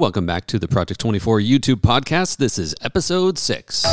[0.00, 2.38] Welcome back to the Project 24 YouTube podcast.
[2.38, 3.84] This is episode six.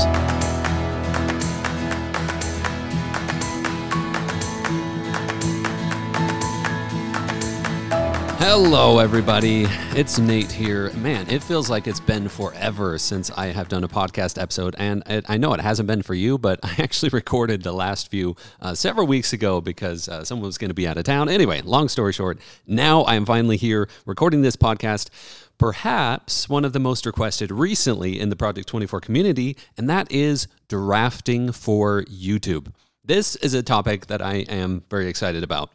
[8.39, 9.65] Hello, everybody.
[9.93, 10.91] It's Nate here.
[10.93, 14.77] Man, it feels like it's been forever since I have done a podcast episode.
[14.79, 18.09] And it, I know it hasn't been for you, but I actually recorded the last
[18.09, 21.27] few uh, several weeks ago because uh, someone was going to be out of town.
[21.27, 25.09] Anyway, long story short, now I am finally here recording this podcast.
[25.57, 30.47] Perhaps one of the most requested recently in the Project 24 community, and that is
[30.67, 32.71] drafting for YouTube.
[33.03, 35.71] This is a topic that I am very excited about.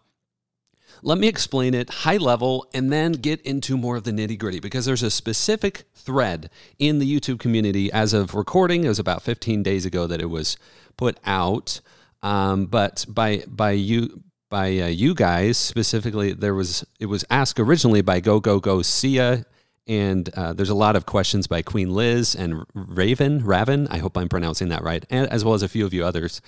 [1.03, 4.61] Let me explain it high level and then get into more of the nitty gritty
[4.61, 8.85] because there's a specific thread in the YouTube community as of recording.
[8.85, 10.57] It was about 15 days ago that it was
[10.97, 11.81] put out.
[12.23, 17.59] Um, but by by you by uh, you guys specifically, there was it was asked
[17.59, 19.45] originally by Go Go Go Sia
[19.87, 23.89] and uh, there's a lot of questions by Queen Liz and Raven, Raven.
[23.89, 26.41] I hope I'm pronouncing that right, and, as well as a few of you others.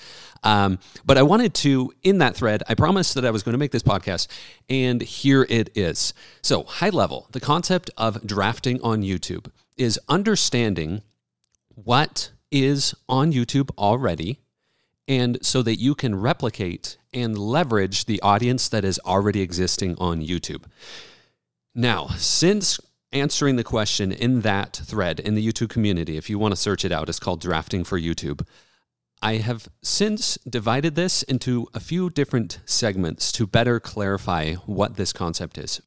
[0.42, 3.58] Um, but I wanted to, in that thread, I promised that I was going to
[3.58, 4.28] make this podcast,
[4.68, 6.14] and here it is.
[6.42, 11.02] So, high level, the concept of drafting on YouTube is understanding
[11.74, 14.38] what is on YouTube already,
[15.08, 20.20] and so that you can replicate and leverage the audience that is already existing on
[20.20, 20.64] YouTube.
[21.74, 22.78] Now, since
[23.14, 26.16] answering the question in that thread in the YouTube community.
[26.16, 28.46] If you want to search it out, it's called Drafting for YouTube.
[29.22, 35.12] I have since divided this into a few different segments to better clarify what this
[35.12, 35.80] concept is.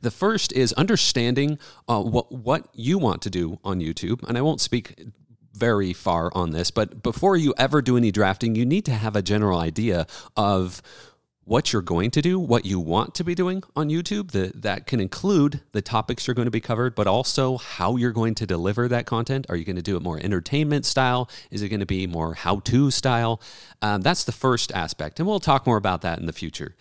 [0.00, 4.26] The first is understanding uh, what, what you want to do on YouTube.
[4.26, 5.00] And I won't speak
[5.52, 9.14] very far on this, but before you ever do any drafting, you need to have
[9.16, 10.82] a general idea of
[11.48, 14.32] what you're going to do, what you want to be doing on YouTube.
[14.32, 18.12] The, that can include the topics you're going to be covered, but also how you're
[18.12, 19.46] going to deliver that content.
[19.48, 21.30] Are you going to do it more entertainment style?
[21.50, 23.40] Is it going to be more how to style?
[23.80, 25.18] Um, that's the first aspect.
[25.18, 26.76] And we'll talk more about that in the future.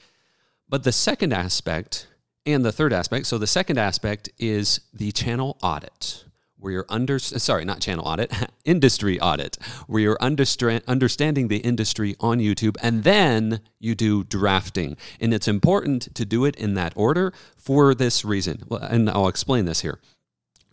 [0.67, 2.07] But the second aspect
[2.45, 6.25] and the third aspect so the second aspect is the channel audit
[6.59, 8.31] where you're under sorry not channel audit
[8.66, 9.57] industry audit
[9.88, 14.97] where you're understand, understanding the industry on youtube and then you do drafting.
[15.19, 18.63] And it's important to do it in that order for this reason.
[18.81, 20.00] And i'll explain this here.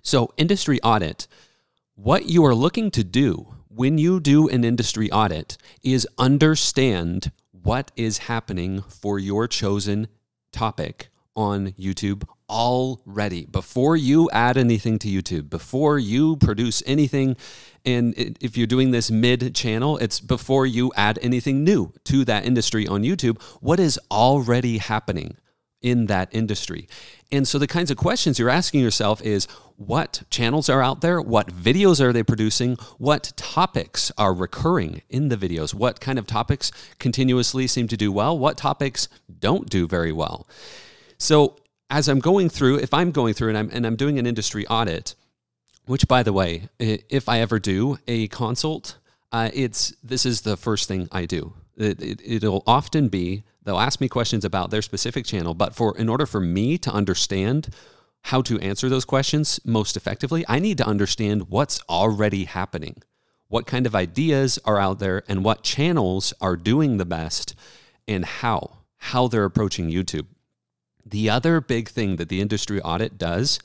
[0.02, 1.26] So industry audit
[1.96, 7.90] what you are looking to do when you do an industry audit is understand what
[7.96, 10.08] is happening for your chosen
[10.52, 17.36] topic on YouTube already before you add anything to YouTube, before you produce anything.
[17.84, 22.44] And if you're doing this mid channel, it's before you add anything new to that
[22.44, 23.40] industry on YouTube.
[23.60, 25.36] What is already happening
[25.82, 26.88] in that industry?
[27.30, 29.46] And so the kinds of questions you're asking yourself is
[29.76, 31.20] what channels are out there?
[31.20, 32.76] What videos are they producing?
[32.98, 35.74] What topics are recurring in the videos?
[35.74, 38.38] What kind of topics continuously seem to do well?
[38.38, 39.08] What topics
[39.40, 40.46] don't do very well?
[41.18, 41.56] So
[41.90, 44.66] as I'm going through, if I'm going through and I'm and I'm doing an industry
[44.66, 45.14] audit,
[45.86, 48.98] which by the way, if I ever do a consult,
[49.32, 51.54] uh, it's this is the first thing I do.
[51.76, 55.96] It, it, it'll often be they'll ask me questions about their specific channel, but for
[55.96, 57.68] in order for me to understand
[58.22, 63.02] how to answer those questions most effectively, I need to understand what's already happening.
[63.48, 67.54] What kind of ideas are out there and what channels are doing the best
[68.08, 70.26] and how how they're approaching YouTube.
[71.06, 73.58] The other big thing that the industry audit does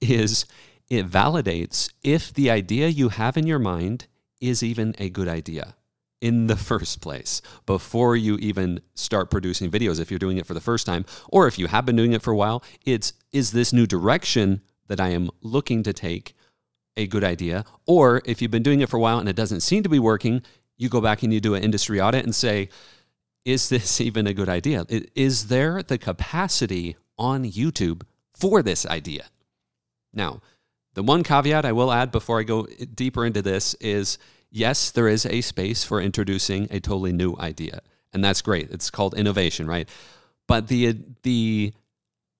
[0.00, 0.46] is
[0.88, 4.06] it validates if the idea you have in your mind
[4.40, 5.74] is even a good idea
[6.20, 10.54] in the first place before you even start producing videos if you're doing it for
[10.54, 13.52] the first time or if you have been doing it for a while it's is
[13.52, 16.34] this new direction that I am looking to take
[16.96, 17.64] a good idea?
[17.86, 19.98] Or if you've been doing it for a while and it doesn't seem to be
[19.98, 20.42] working
[20.76, 22.68] you go back and you do an industry audit and say
[23.46, 24.84] is this even a good idea?
[25.14, 28.02] Is there the capacity on YouTube
[28.34, 29.26] for this idea?
[30.12, 30.42] Now,
[30.92, 34.18] the one caveat I will add before I go deeper into this is
[34.50, 37.80] yes, there is a space for introducing a totally new idea.
[38.12, 38.70] And that's great.
[38.70, 39.88] It's called innovation, right?
[40.48, 41.74] But the the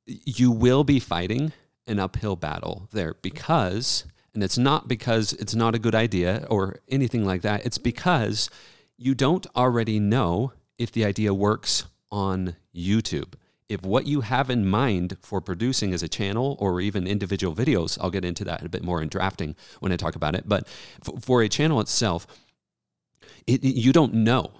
[0.06, 1.52] you will be fighting
[1.86, 6.78] an uphill battle there because and it's not because it's not a good idea or
[6.88, 7.66] anything like that.
[7.66, 8.48] It's because
[8.96, 13.34] you don't already know if the idea works on YouTube.
[13.68, 17.98] If what you have in mind for producing as a channel or even individual videos,
[18.00, 20.68] I'll get into that a bit more in drafting when I talk about it, but
[21.20, 22.26] for a channel itself,
[23.46, 24.52] it, you don't know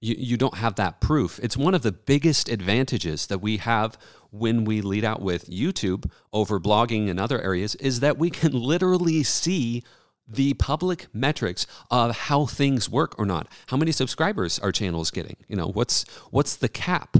[0.00, 1.40] you, you don't have that proof.
[1.42, 3.98] It's one of the biggest advantages that we have
[4.30, 8.52] when we lead out with YouTube over blogging and other areas is that we can
[8.52, 9.82] literally see
[10.28, 13.48] the public metrics of how things work or not.
[13.68, 15.36] How many subscribers our channel is getting?
[15.48, 17.16] You know, what's what's the cap?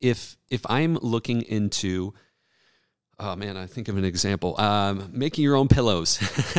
[0.00, 2.14] If if I'm looking into
[3.18, 4.60] oh man, I think of an example.
[4.60, 6.18] Um, making your own pillows.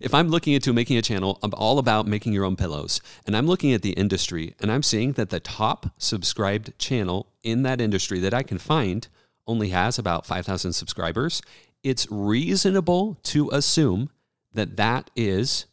[0.00, 3.00] if I'm looking into making a channel, I'm all about making your own pillows.
[3.26, 7.62] And I'm looking at the industry and I'm seeing that the top subscribed channel in
[7.62, 9.08] that industry that I can find
[9.46, 11.42] only has about 5,000 subscribers.
[11.82, 14.10] It's reasonable to assume
[14.54, 15.66] that that is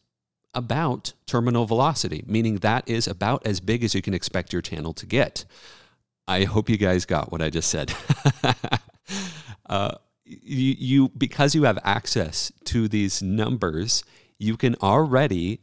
[0.54, 4.94] about terminal velocity, meaning that is about as big as you can expect your channel
[4.94, 5.45] to get.
[6.28, 7.94] I hope you guys got what I just said.
[9.69, 9.95] uh,
[10.25, 14.04] you, you because you have access to these numbers,
[14.38, 15.62] you can already,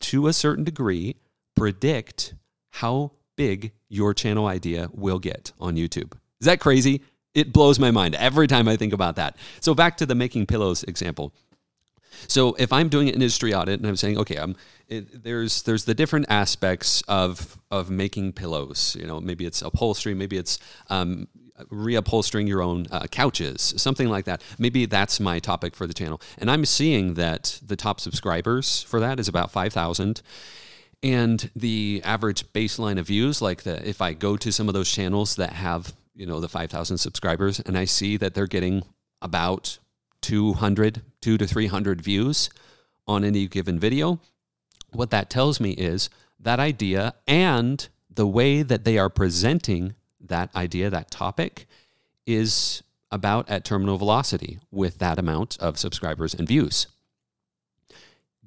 [0.00, 1.16] to a certain degree,
[1.56, 2.34] predict
[2.70, 6.12] how big your channel idea will get on YouTube.
[6.40, 7.02] Is that crazy?
[7.34, 9.36] It blows my mind every time I think about that.
[9.60, 11.32] So back to the making pillows example.
[12.26, 14.56] So if I'm doing an industry audit and I'm saying, okay, um,
[14.88, 18.96] it, there's there's the different aspects of of making pillows.
[18.98, 20.58] You know, maybe it's upholstery, maybe it's
[20.88, 21.28] um,
[21.68, 24.42] reupholstering your own uh, couches, something like that.
[24.58, 26.20] Maybe that's my topic for the channel.
[26.38, 30.22] And I'm seeing that the top subscribers for that is about 5,000.
[31.02, 34.90] And the average baseline of views, like the, if I go to some of those
[34.90, 38.82] channels that have, you know, the 5,000 subscribers and I see that they're getting
[39.22, 39.78] about
[40.22, 42.50] 200, two to 300 views
[43.06, 44.20] on any given video,
[44.92, 50.54] what that tells me is that idea and the way that they are presenting that
[50.54, 51.66] idea, that topic,
[52.26, 56.86] is about at terminal velocity with that amount of subscribers and views.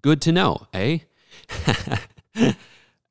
[0.02, 1.00] Good to know, eh?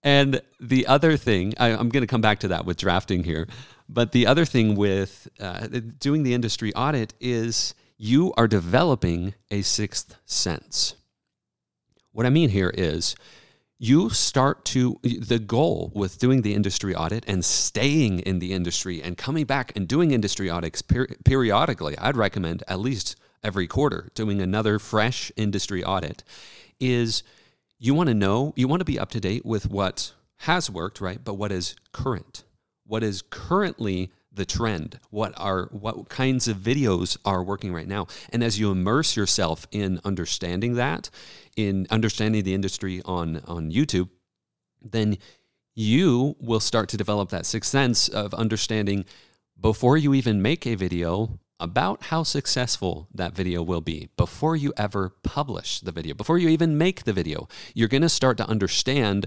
[0.03, 3.47] and the other thing, I, am going to come back to that with drafting here,
[3.89, 5.67] but the other thing with uh,
[5.99, 10.95] doing the industry audit is you are developing a sixth sense.
[12.13, 13.15] What I mean here is
[13.83, 19.03] you start to the goal with doing the industry audit and staying in the industry
[19.03, 24.09] and coming back and doing industry audits per- periodically i'd recommend at least every quarter
[24.15, 26.23] doing another fresh industry audit
[26.79, 27.25] is
[27.81, 31.01] you want to know you want to be up to date with what has worked
[31.01, 32.45] right but what is current
[32.87, 38.07] what is currently the trend what are what kinds of videos are working right now.
[38.33, 41.11] And as you immerse yourself in understanding that
[41.57, 44.09] in understanding the industry on on YouTube
[44.81, 45.19] then
[45.75, 49.05] you will start to develop that sixth sense of understanding
[49.61, 54.73] before you even make a video about how successful that video will be before you
[54.77, 57.49] ever publish the video before you even make the video.
[57.75, 59.27] You're going to start to understand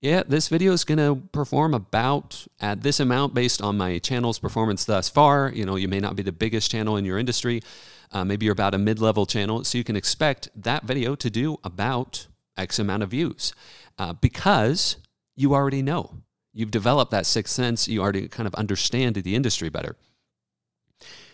[0.00, 4.38] yeah, this video is going to perform about at this amount based on my channel's
[4.38, 5.52] performance thus far.
[5.54, 7.62] You know, you may not be the biggest channel in your industry.
[8.10, 9.62] Uh, maybe you're about a mid level channel.
[9.64, 13.52] So you can expect that video to do about X amount of views
[13.98, 14.96] uh, because
[15.36, 16.22] you already know.
[16.54, 17.86] You've developed that sixth sense.
[17.86, 19.96] You already kind of understand the industry better.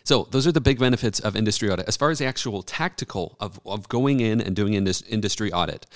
[0.03, 1.89] So those are the big benefits of industry audit.
[1.89, 5.87] As far as the actual tactical of, of going in and doing industry audit,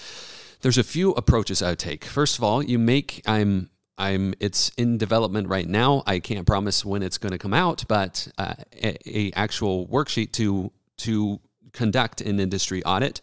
[0.61, 2.05] there's a few approaches I would take.
[2.05, 6.03] First of all, you make I'm I'm it's in development right now.
[6.07, 10.33] I can't promise when it's going to come out, but uh, a, a, actual worksheet
[10.33, 11.41] to to
[11.73, 13.21] conduct an industry audit.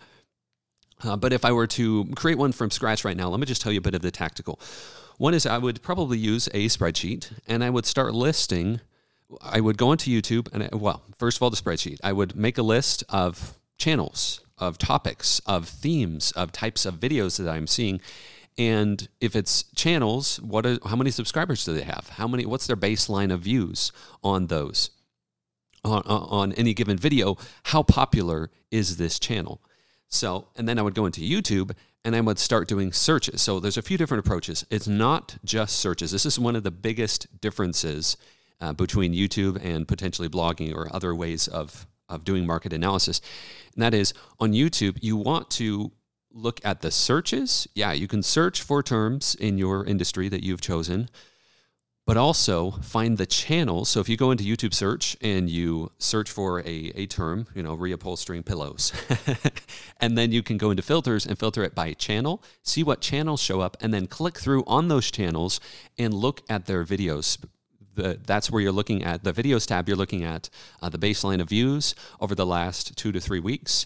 [1.04, 3.62] Uh, but if I were to create one from scratch right now, let me just
[3.62, 4.60] tell you a bit of the tactical.
[5.18, 8.82] One is I would probably use a spreadsheet and I would start listing.
[9.42, 12.00] I would go into YouTube and I, well, first of all, the spreadsheet.
[12.04, 17.38] I would make a list of channels of topics, of themes, of types of videos
[17.38, 18.02] that I'm seeing.
[18.58, 22.10] And if it's channels, what are, how many subscribers do they have?
[22.14, 22.46] How many?
[22.46, 23.92] What's their baseline of views
[24.24, 24.90] on those?
[25.84, 29.62] On, on any given video, how popular is this channel?
[30.10, 31.72] So, and then I would go into YouTube
[32.04, 33.42] and I would start doing searches.
[33.42, 34.66] So there's a few different approaches.
[34.70, 36.12] It's not just searches.
[36.12, 38.18] This is one of the biggest differences
[38.60, 43.22] uh, between YouTube and potentially blogging or other ways of of doing market analysis.
[43.74, 45.92] And that is on YouTube, you want to
[46.32, 47.68] look at the searches.
[47.74, 51.10] Yeah, you can search for terms in your industry that you've chosen,
[52.06, 53.90] but also find the channels.
[53.90, 57.64] So if you go into YouTube search and you search for a, a term, you
[57.64, 58.94] know, reupholstering pillows,
[60.00, 63.42] and then you can go into filters and filter it by channel, see what channels
[63.42, 65.60] show up, and then click through on those channels
[65.98, 67.38] and look at their videos
[67.98, 69.88] the, that's where you're looking at the videos tab.
[69.88, 70.50] You're looking at
[70.82, 73.86] uh, the baseline of views over the last two to three weeks.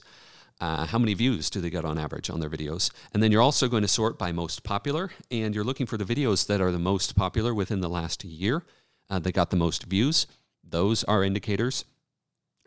[0.60, 2.92] Uh, how many views do they get on average on their videos?
[3.14, 6.06] And then you're also going to sort by most popular, and you're looking for the
[6.06, 8.62] videos that are the most popular within the last year
[9.10, 10.28] uh, that got the most views.
[10.64, 11.86] Those are indicators.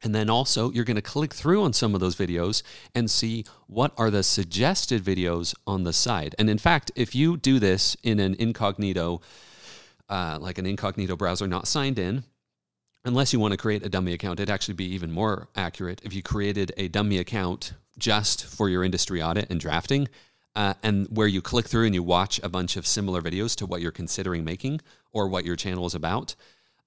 [0.02, 2.62] And then also, you're going to click through on some of those videos
[2.94, 6.34] and see what are the suggested videos on the side.
[6.38, 9.22] And in fact, if you do this in an incognito,
[10.08, 12.24] uh, like an incognito browser, not signed in,
[13.04, 16.14] unless you want to create a dummy account, it'd actually be even more accurate if
[16.14, 20.08] you created a dummy account just for your industry audit and drafting,
[20.56, 23.66] uh, and where you click through and you watch a bunch of similar videos to
[23.66, 24.80] what you're considering making
[25.12, 26.34] or what your channel is about.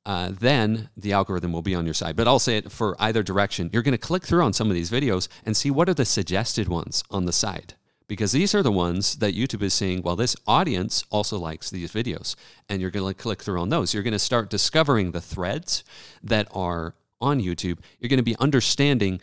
[0.06, 2.16] Uh, then the algorithm will be on your side.
[2.16, 3.70] But I'll say it for either direction.
[3.74, 6.06] You're going to click through on some of these videos and see what are the
[6.06, 7.74] suggested ones on the side
[8.08, 10.02] because these are the ones that YouTube is seeing.
[10.02, 12.36] well, this audience also likes these videos.
[12.70, 13.94] And you're going to click through on those.
[13.94, 15.84] You're going to start discovering the threads
[16.24, 17.80] that are on YouTube.
[18.00, 19.20] You're going to be understanding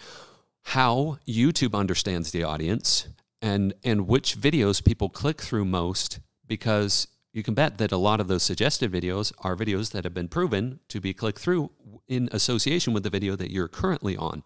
[0.68, 3.08] how YouTube understands the audience
[3.40, 8.20] and, and which videos people click through most because you can bet that a lot
[8.20, 11.70] of those suggested videos are videos that have been proven to be clicked through
[12.06, 14.42] in association with the video that you're currently on.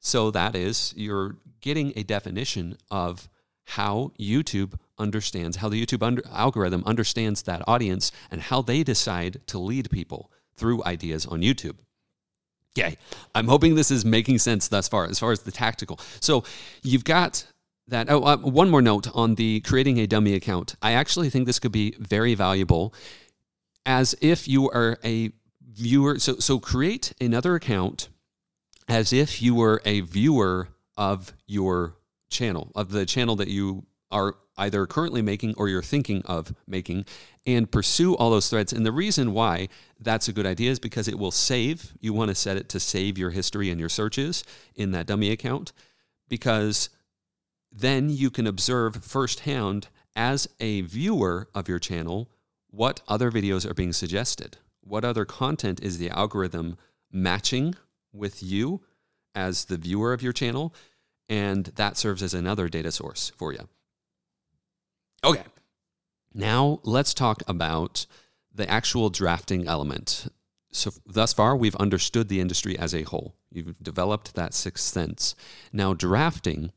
[0.00, 3.28] So that is, you're getting a definition of
[3.64, 9.40] how YouTube understands, how the YouTube under, algorithm understands that audience and how they decide
[9.46, 11.76] to lead people through ideas on YouTube.
[12.74, 12.96] Yay.
[13.34, 16.00] I'm hoping this is making sense thus far, as far as the tactical.
[16.20, 16.44] So
[16.82, 17.46] you've got
[17.88, 18.10] that.
[18.10, 20.76] Oh, uh, one more note on the creating a dummy account.
[20.80, 22.94] I actually think this could be very valuable
[23.84, 26.18] as if you are a viewer.
[26.18, 28.08] So, so create another account
[28.88, 31.96] as if you were a viewer of your
[32.32, 37.04] channel, of the channel that you are either currently making or you're thinking of making,
[37.46, 38.72] and pursue all those threads.
[38.72, 41.92] And the reason why that's a good idea is because it will save.
[42.00, 45.30] You want to set it to save your history and your searches in that dummy
[45.30, 45.72] account
[46.28, 46.90] because
[47.70, 52.28] then you can observe firsthand as a viewer of your channel
[52.70, 54.58] what other videos are being suggested.
[54.82, 56.76] What other content is the algorithm
[57.10, 57.74] matching
[58.12, 58.82] with you
[59.34, 60.74] as the viewer of your channel?
[61.32, 63.66] And that serves as another data source for you.
[65.24, 65.44] Okay,
[66.34, 68.04] now let's talk about
[68.54, 70.26] the actual drafting element.
[70.72, 73.34] So, thus far, we've understood the industry as a whole.
[73.50, 75.34] You've developed that sixth sense.
[75.72, 76.70] Now, drafting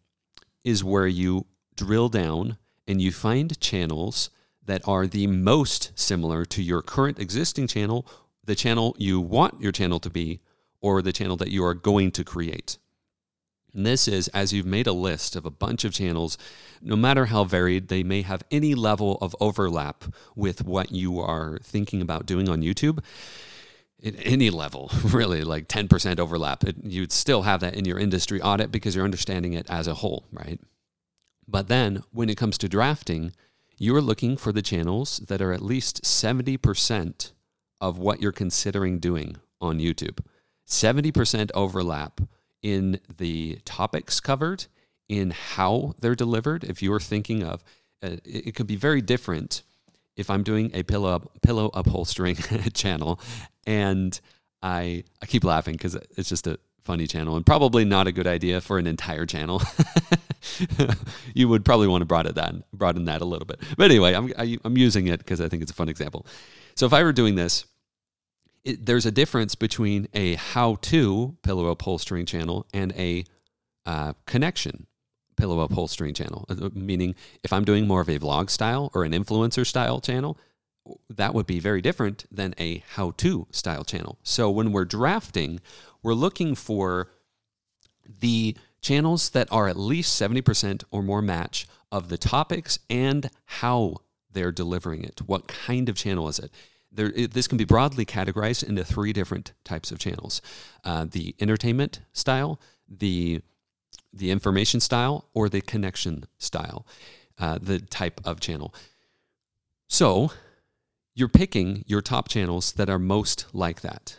[0.64, 2.58] is where you drill down
[2.88, 4.30] and you find channels
[4.64, 8.08] that are the most similar to your current existing channel,
[8.42, 10.40] the channel you want your channel to be,
[10.80, 12.78] or the channel that you are going to create.
[13.76, 16.38] And this is as you've made a list of a bunch of channels,
[16.82, 21.60] no matter how varied, they may have any level of overlap with what you are
[21.62, 23.04] thinking about doing on YouTube.
[24.04, 28.42] At any level, really, like 10% overlap, it, you'd still have that in your industry
[28.42, 30.60] audit because you're understanding it as a whole, right?
[31.48, 33.34] But then when it comes to drafting,
[33.78, 37.32] you're looking for the channels that are at least 70%
[37.82, 40.20] of what you're considering doing on YouTube.
[40.66, 42.22] 70% overlap
[42.66, 44.66] in the topics covered,
[45.08, 46.64] in how they're delivered.
[46.64, 47.64] If you're thinking of,
[48.02, 49.62] uh, it, could be very different
[50.18, 52.36] if I'm doing a pillow pillow upholstering
[52.74, 53.20] channel,
[53.68, 54.20] and
[54.64, 58.26] I I keep laughing because it's just a funny channel and probably not a good
[58.26, 59.62] idea for an entire channel.
[61.36, 63.60] you would probably want to broaden that broaden that a little bit.
[63.78, 65.88] But anyway, I'm I, am i am using it because I think it's a fun
[65.88, 66.26] example.
[66.76, 67.66] So if I were doing this
[68.66, 73.24] it, there's a difference between a how-to pillow upholstering channel and a
[73.86, 74.88] uh, connection
[75.38, 76.46] pillow upholstering channel.
[76.50, 80.38] Uh, meaning, if I'm doing more of a vlog style or an influencer style channel,
[81.10, 84.18] that would be very different than a how-to style channel.
[84.24, 85.60] So when we're drafting,
[86.04, 87.10] we're looking for
[88.08, 93.98] the channels that are at least 70% or more match of the topics and how
[94.32, 95.22] they're delivering it.
[95.26, 96.52] What kind of channel is it?
[96.96, 100.42] There, it, this can be broadly categorized into three different types of channels:
[100.84, 102.60] uh, the entertainment style,
[102.90, 103.42] the
[104.14, 106.86] the information style, or the connection style,
[107.38, 108.74] uh, the type of channel.
[109.88, 110.32] So
[111.14, 114.18] you're picking your top channels that are most like that.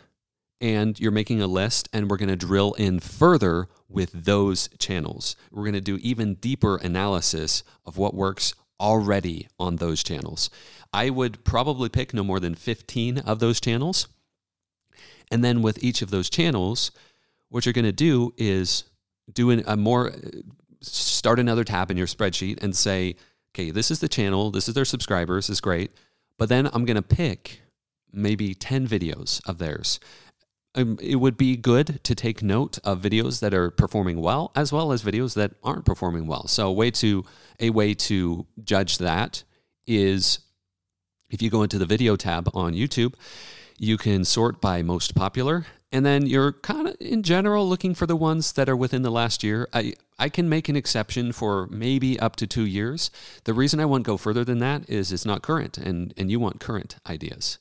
[0.59, 5.35] And you're making a list, and we're going to drill in further with those channels.
[5.51, 10.49] We're going to do even deeper analysis of what works already on those channels.
[10.93, 14.07] I would probably pick no more than 15 of those channels.
[15.29, 16.91] And then with each of those channels,
[17.49, 18.85] what you're going to do is
[19.33, 20.13] do a more
[20.81, 23.15] start another tab in your spreadsheet and say,
[23.51, 25.91] okay, this is the channel, this is their subscribers, is great.
[26.37, 27.61] But then I'm going to pick
[28.13, 29.99] maybe 10 videos of theirs
[30.77, 34.71] um, it would be good to take note of videos that are performing well as
[34.71, 36.47] well as videos that aren't performing well.
[36.47, 37.25] So a way to
[37.59, 39.43] a way to judge that
[39.87, 40.39] is
[41.29, 43.15] if you go into the video tab on YouTube,
[43.77, 48.05] you can sort by most popular and then you're kind of in general looking for
[48.05, 49.67] the ones that are within the last year.
[49.73, 53.09] I I can make an exception for maybe up to 2 years.
[53.45, 56.39] The reason I won't go further than that is it's not current and and you
[56.39, 57.57] want current ideas.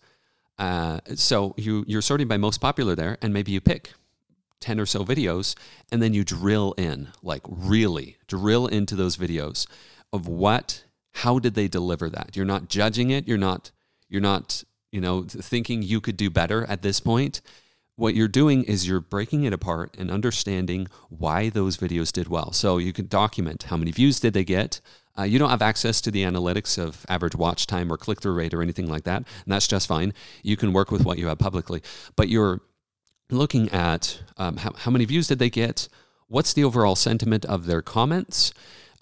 [0.59, 3.93] Uh, so you you're sorting by most popular there, and maybe you pick
[4.61, 5.55] ten or so videos,
[5.93, 9.67] and then you drill in, like really drill into those videos
[10.13, 12.37] of what, how did they deliver that?
[12.37, 13.29] You're not judging it.
[13.29, 13.71] You're not
[14.09, 17.41] you're not you know thinking you could do better at this point.
[17.97, 22.53] What you're doing is you're breaking it apart and understanding why those videos did well.
[22.53, 24.83] So you can document how many views did they get,
[25.19, 28.35] uh, you don't have access to the analytics of average watch time or click through
[28.35, 30.13] rate or anything like that, and that's just fine.
[30.43, 31.83] You can work with what you have publicly,
[32.17, 32.61] but you're
[33.31, 35.89] looking at um, how, how many views did they get?
[36.29, 38.53] What's the overall sentiment of their comments?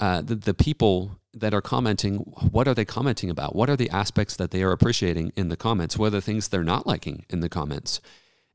[0.00, 2.18] Uh, the, the people that are commenting,
[2.50, 3.54] what are they commenting about?
[3.54, 5.99] What are the aspects that they are appreciating in the comments?
[5.99, 8.00] What are the things they're not liking in the comments?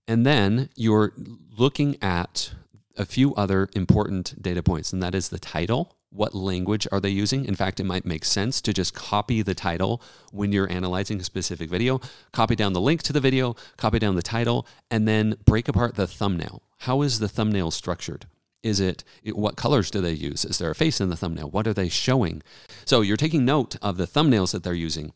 [0.08, 1.14] And then you're
[1.58, 2.54] looking at
[2.98, 7.10] a few other important data points, and that is the title what language are they
[7.10, 7.46] using?
[7.46, 10.02] In fact, it might make sense to just copy the title
[10.32, 12.02] when you're analyzing a specific video,
[12.32, 15.96] copy down the link to the video, copy down the title, and then break apart
[15.96, 16.64] the thumbnail.
[16.80, 18.26] How is the thumbnail structured?
[18.64, 20.44] Is it what colors do they use?
[20.44, 21.50] Is there a face in the thumbnail?
[21.50, 22.42] What are they showing?
[22.86, 25.14] So you're taking note of the thumbnails that they're using.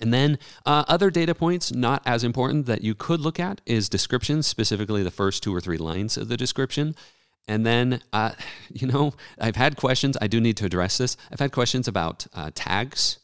[0.00, 3.88] And then uh, other data points, not as important, that you could look at is
[3.88, 6.96] descriptions, specifically the first two or three lines of the description.
[7.46, 8.32] And then, uh,
[8.72, 10.16] you know, I've had questions.
[10.20, 11.16] I do need to address this.
[11.30, 13.18] I've had questions about uh, tags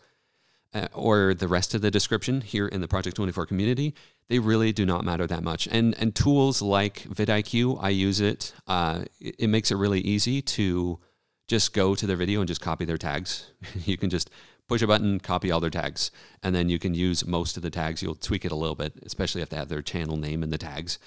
[0.74, 3.94] uh, or the rest of the description here in the Project 24 community.
[4.28, 5.66] They really do not matter that much.
[5.66, 8.52] And and tools like vidIQ, I use it.
[8.66, 9.34] Uh, it.
[9.40, 11.00] It makes it really easy to
[11.48, 13.50] just go to their video and just copy their tags.
[13.84, 14.30] you can just
[14.68, 16.12] push a button, copy all their tags,
[16.44, 18.04] and then you can use most of the tags.
[18.04, 20.58] You'll tweak it a little bit, especially if they have their channel name in the
[20.58, 21.00] tags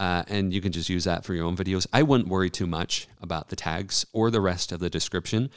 [0.00, 1.86] uh, and you can just use that for your own videos.
[1.92, 5.50] I wouldn't worry too much about the tags or the rest of the description.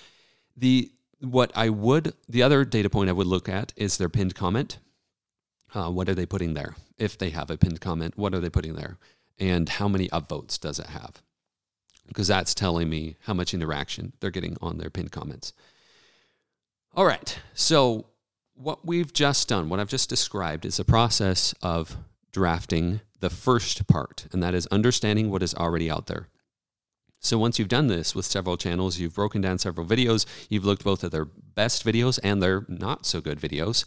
[0.58, 4.36] The what I would the other data point I would look at is their pinned
[4.36, 4.80] comment.
[5.74, 6.76] Uh, what are they putting there?
[6.98, 8.98] If they have a pinned comment, what are they putting there?
[9.40, 11.24] And how many upvotes does it have?
[12.08, 15.54] Because that's telling me how much interaction they're getting on their pinned comments.
[16.94, 17.40] All right.
[17.54, 18.08] So,
[18.56, 21.96] what we've just done, what I've just described, is a process of
[22.34, 26.28] drafting the first part, and that is understanding what is already out there.
[27.22, 30.84] So once you've done this with several channels, you've broken down several videos, you've looked
[30.84, 33.86] both at their best videos and their not so good videos.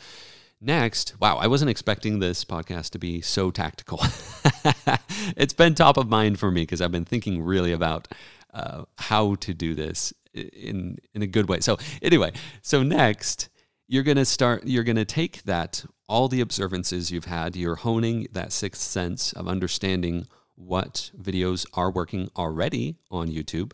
[0.58, 4.00] Next, wow, I wasn't expecting this podcast to be so tactical.
[5.36, 8.08] it's been top of mind for me because I've been thinking really about
[8.54, 11.60] uh, how to do this in in a good way.
[11.60, 13.50] So anyway, so next
[13.86, 17.76] you're going to start you're going to take that all the observances you've had you're
[17.76, 23.72] honing that sixth sense of understanding what videos are working already on YouTube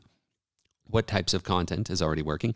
[0.84, 2.54] what types of content is already working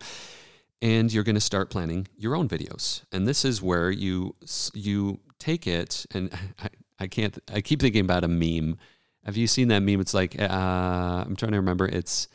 [0.83, 3.03] and you're going to start planning your own videos.
[3.13, 4.35] And this is where you
[4.75, 6.31] you take it and
[6.63, 8.79] I, I can't i keep thinking about a meme.
[9.25, 10.01] Have you seen that meme?
[10.01, 11.87] It's like uh, i'm trying to remember.
[11.87, 12.29] It's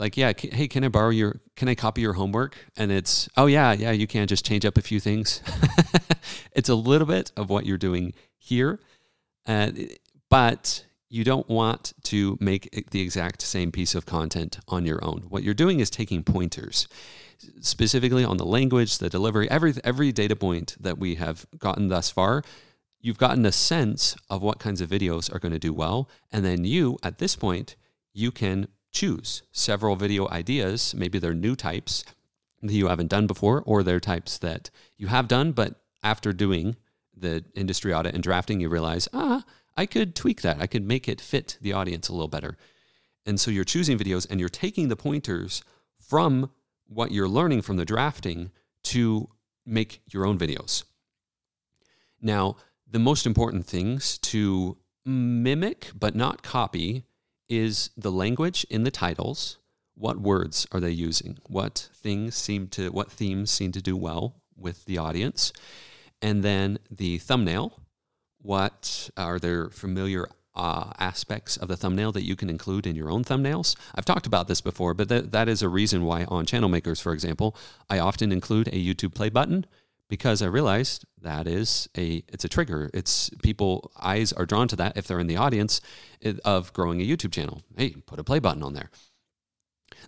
[0.00, 2.56] like, yeah, hey, can I borrow your, can I copy your homework?
[2.74, 4.26] And it's, oh, yeah, yeah, you can.
[4.26, 5.42] Just change up a few things.
[6.60, 8.80] it's a little bit of what you're doing here,
[9.46, 9.70] uh,
[10.28, 15.24] but you don't want to make the exact same piece of content on your own.
[15.30, 16.86] What you're doing is taking pointers,
[17.62, 22.10] specifically on the language, the delivery, every, every data point that we have gotten thus
[22.10, 22.42] far.
[23.00, 26.10] You've gotten a sense of what kinds of videos are going to do well.
[26.30, 27.74] And then you, at this point,
[28.12, 30.94] you can choose several video ideas.
[30.94, 32.04] Maybe they're new types
[32.60, 34.68] that you haven't done before, or they're types that
[34.98, 36.76] you have done, but after doing
[37.16, 39.44] the industry audit and drafting, you realize, ah,
[39.76, 40.60] I could tweak that.
[40.60, 42.56] I could make it fit the audience a little better.
[43.26, 45.62] And so you're choosing videos and you're taking the pointers
[45.98, 46.50] from
[46.86, 48.50] what you're learning from the drafting
[48.84, 49.28] to
[49.64, 50.84] make your own videos.
[52.20, 52.56] Now,
[52.90, 57.04] the most important things to mimic but not copy
[57.48, 59.58] is the language in the titles.
[59.94, 61.38] What words are they using?
[61.46, 65.52] What things seem to, what themes seem to do well with the audience?
[66.22, 67.80] And then the thumbnail.
[68.42, 73.10] What are there familiar uh, aspects of the thumbnail that you can include in your
[73.10, 73.76] own thumbnails.
[73.94, 77.00] I've talked about this before, but that, that is a reason why on Channel Makers,
[77.00, 77.56] for example,
[77.88, 79.64] I often include a YouTube play button
[80.08, 82.90] because I realized that is a it's a trigger.
[82.92, 85.80] It's people eyes are drawn to that if they're in the audience
[86.44, 87.62] of growing a YouTube channel.
[87.76, 88.90] Hey, put a play button on there.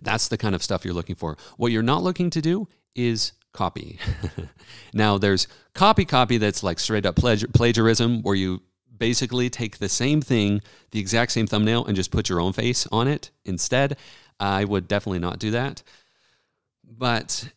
[0.01, 1.37] That's the kind of stuff you're looking for.
[1.55, 3.99] What you're not looking to do is copy.
[4.93, 8.61] now there's copy copy that's like straight up plagiarism where you
[8.97, 10.61] basically take the same thing,
[10.91, 13.97] the exact same thumbnail and just put your own face on it instead.
[14.39, 15.83] I would definitely not do that.
[16.83, 17.49] But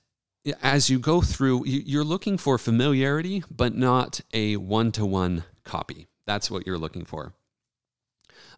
[0.62, 6.06] as you go through, you're looking for familiarity, but not a one to one copy.
[6.26, 7.32] That's what you're looking for.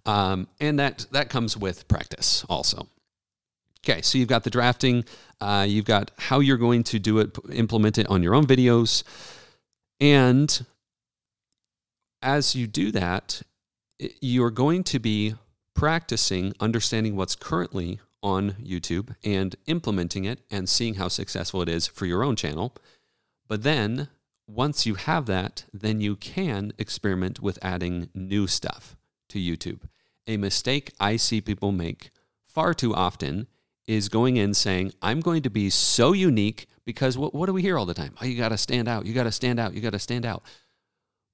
[0.06, 2.88] Um, and that, that comes with practice also.
[3.84, 5.04] Okay, so you've got the drafting,
[5.40, 9.04] uh, you've got how you're going to do it, implement it on your own videos.
[10.00, 10.64] And
[12.22, 13.42] as you do that,
[14.20, 15.34] you're going to be
[15.74, 21.86] practicing understanding what's currently on YouTube and implementing it and seeing how successful it is
[21.86, 22.74] for your own channel.
[23.46, 24.08] But then
[24.48, 28.96] once you have that, then you can experiment with adding new stuff
[29.28, 29.82] to YouTube.
[30.26, 32.10] A mistake I see people make
[32.46, 33.46] far too often
[33.88, 37.62] is going in saying, I'm going to be so unique because what, what do we
[37.62, 38.14] hear all the time?
[38.20, 39.06] Oh, you got to stand out.
[39.06, 39.72] You got to stand out.
[39.72, 40.42] You got to stand out.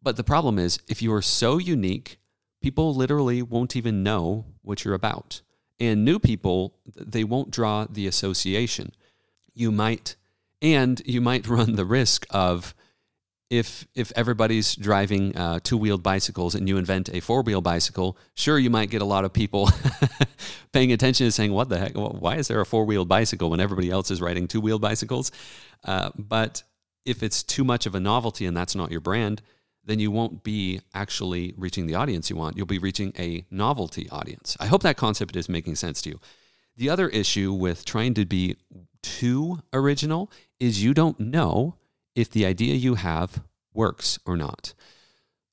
[0.01, 2.19] But the problem is, if you are so unique,
[2.62, 5.43] people literally won't even know what you're about.
[5.81, 8.93] And new people, they won't draw the association.
[9.53, 10.14] You might,
[10.62, 12.73] and you might run the risk of
[13.51, 18.17] if if everybody's driving uh, two wheeled bicycles and you invent a four wheel bicycle,
[18.35, 19.71] sure you might get a lot of people
[20.73, 21.93] paying attention and saying, "What the heck?
[21.95, 25.31] Why is there a four wheeled bicycle when everybody else is riding two wheeled bicycles?"
[25.85, 26.63] Uh, but
[27.05, 29.43] if it's too much of a novelty and that's not your brand,
[29.85, 32.57] then you won't be actually reaching the audience you want.
[32.57, 34.57] You'll be reaching a novelty audience.
[34.59, 36.21] I hope that concept is making sense to you.
[36.77, 38.57] The other issue with trying to be
[39.03, 41.77] too original is you don't know
[42.14, 44.74] if the idea you have works or not.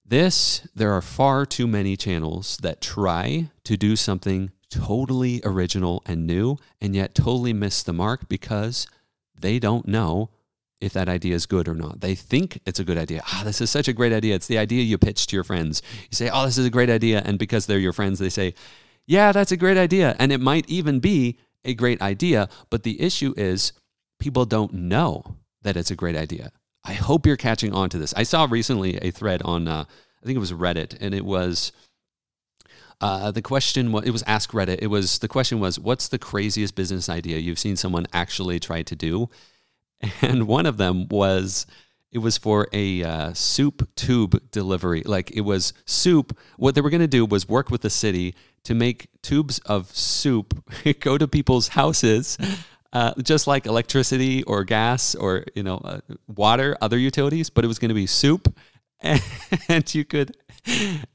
[0.05, 6.27] This, there are far too many channels that try to do something totally original and
[6.27, 8.87] new and yet totally miss the mark because
[9.33, 10.29] they don't know
[10.81, 12.01] if that idea is good or not.
[12.01, 13.21] They think it's a good idea.
[13.27, 14.35] Ah, this is such a great idea.
[14.35, 15.81] It's the idea you pitch to your friends.
[16.09, 17.21] You say, oh, this is a great idea.
[17.23, 18.53] And because they're your friends, they say,
[19.05, 20.15] yeah, that's a great idea.
[20.19, 22.49] And it might even be a great idea.
[22.69, 23.73] But the issue is
[24.19, 26.51] people don't know that it's a great idea.
[26.83, 28.13] I hope you're catching on to this.
[28.15, 31.71] I saw recently a thread on, uh, I think it was Reddit, and it was.
[32.99, 34.77] Uh, the question was, it was Ask Reddit.
[34.79, 38.83] It was the question was, what's the craziest business idea you've seen someone actually try
[38.83, 39.27] to do?
[40.21, 41.65] and one of them was
[42.11, 45.01] it was for a uh, soup tube delivery.
[45.03, 46.37] Like it was soup.
[46.57, 49.95] What they were going to do was work with the city to make tubes of
[49.95, 50.63] soup
[50.99, 52.37] go to people's houses,
[52.93, 57.49] uh, just like electricity or gas or you know uh, water, other utilities.
[57.49, 58.53] But it was going to be soup,
[59.01, 60.35] and you could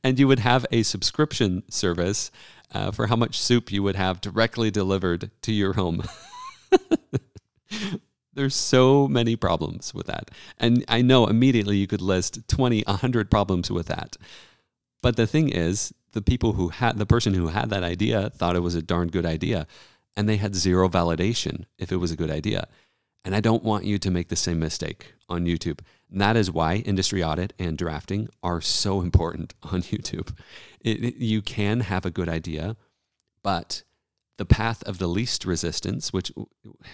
[0.03, 2.31] and you would have a subscription service
[2.73, 6.03] uh, for how much soup you would have directly delivered to your home.
[8.35, 10.31] There's so many problems with that.
[10.59, 14.19] And I know immediately you could list 20, 100 problems with that.
[15.01, 18.57] But the thing is, the people who had the person who had that idea thought
[18.57, 19.67] it was a darn good idea
[20.17, 22.69] and they had zero validation if it was a good idea.
[23.25, 25.81] And I don't want you to make the same mistake on YouTube.
[26.11, 30.37] And that is why industry audit and drafting are so important on YouTube.
[30.81, 32.77] It, it, you can have a good idea,
[33.43, 33.83] but
[34.39, 36.31] the path of the least resistance, which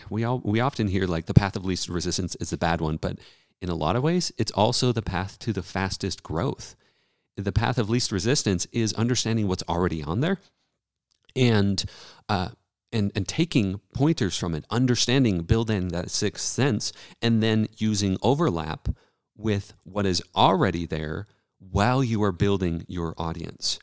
[0.08, 2.96] we all we often hear like the path of least resistance is the bad one,
[2.96, 3.18] but
[3.60, 6.76] in a lot of ways, it's also the path to the fastest growth.
[7.36, 10.38] The path of least resistance is understanding what's already on there,
[11.34, 11.84] and
[12.28, 12.50] uh,
[12.92, 18.88] and and taking pointers from it, understanding, building that sixth sense, and then using overlap
[19.36, 21.26] with what is already there
[21.58, 23.78] while you are building your audience.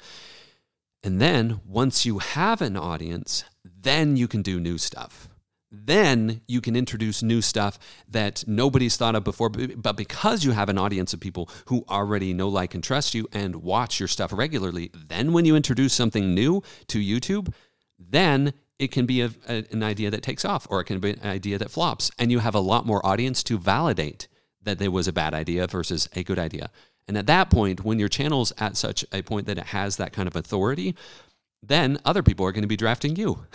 [1.04, 5.30] And then once you have an audience, then you can do new stuff.
[5.72, 9.50] Then you can introduce new stuff that nobody's thought of before.
[9.50, 13.28] But because you have an audience of people who already know, like, and trust you
[13.32, 17.54] and watch your stuff regularly, then when you introduce something new to YouTube,
[18.00, 21.12] then it can be a, a, an idea that takes off or it can be
[21.12, 22.10] an idea that flops.
[22.18, 24.28] And you have a lot more audience to validate
[24.64, 26.72] that there was a bad idea versus a good idea.
[27.08, 30.14] And at that point, when your channel's at such a point that it has that
[30.14, 30.96] kind of authority,
[31.62, 33.46] then other people are going to be drafting you.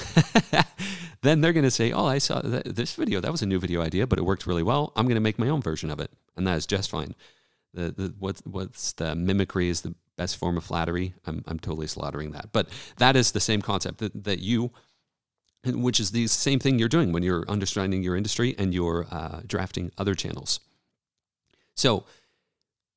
[1.22, 3.20] then they're going to say, "Oh, I saw this video.
[3.20, 4.92] That was a new video idea, but it worked really well.
[4.96, 7.14] I'm going to make my own version of it." And that is just fine.
[7.72, 11.14] The, the what's what's the mimicry is the best form of flattery.
[11.24, 12.50] I'm I'm totally slaughtering that.
[12.52, 14.72] But that is the same concept that, that you
[15.66, 19.40] which is the same thing you're doing when you're understanding your industry and you're uh,
[19.46, 20.60] drafting other channels.
[21.74, 22.04] So,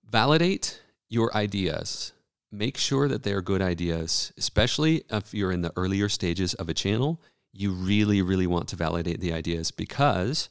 [0.09, 2.13] validate your ideas.
[2.51, 6.73] Make sure that they're good ideas, especially if you're in the earlier stages of a
[6.73, 7.21] channel.
[7.53, 10.49] You really, really want to validate the ideas because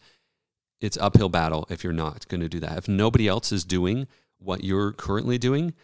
[0.81, 2.77] it's uphill battle if you're not going to do that.
[2.77, 4.07] If nobody else is doing
[4.39, 5.75] what you're currently doing,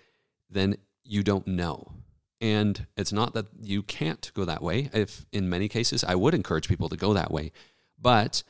[0.51, 1.93] then you don't know.
[2.43, 4.91] And it's not that you can't go that way.
[4.93, 7.53] If in many cases, I would encourage people to go that way.
[8.01, 8.43] But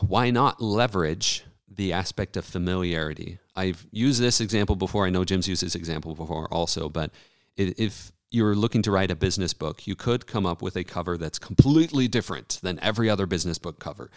[0.00, 3.38] why not leverage the aspect of familiarity?
[3.56, 5.06] I've used this example before.
[5.06, 7.10] I know Jim's used this example before also, but
[7.56, 11.16] if you're looking to write a business book, you could come up with a cover
[11.16, 14.10] that's completely different than every other business book cover.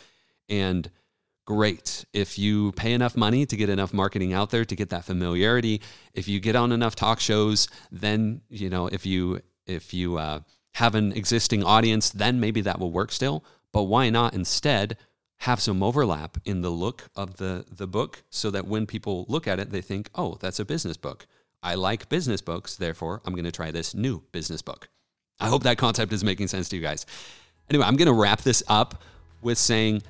[0.49, 0.91] And
[1.49, 2.05] great.
[2.13, 5.81] If you pay enough money to get enough marketing out there to get that familiarity,
[6.13, 10.41] if you get on enough talk shows, then you know if you if you uh,
[10.75, 13.43] have an existing audience, then maybe that will work still.
[13.73, 14.95] But why not instead
[15.37, 19.47] have some overlap in the look of the the book, so that when people look
[19.47, 21.25] at it, they think, "Oh, that's a business book.
[21.63, 24.87] I like business books, therefore I'm going to try this new business book."
[25.39, 27.07] I hope that concept is making sense to you guys.
[27.71, 29.01] Anyway, I'm going to wrap this up
[29.41, 30.03] with saying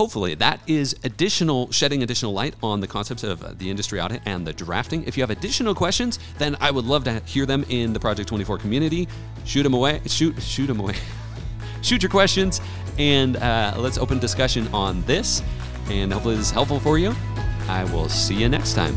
[0.00, 4.22] hopefully that is additional shedding additional light on the concepts of uh, the industry audit
[4.24, 5.04] and the drafting.
[5.04, 8.26] If you have additional questions then i would love to hear them in the project
[8.30, 9.06] 24 community.
[9.44, 10.94] Shoot them away shoot shoot them away.
[11.82, 12.62] Shoot your questions
[12.98, 15.42] and uh, let's open discussion on this.
[15.90, 17.14] And hopefully this is helpful for you.
[17.68, 18.96] I will see you next time